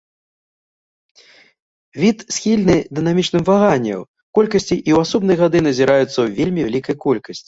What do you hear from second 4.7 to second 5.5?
і ў асобныя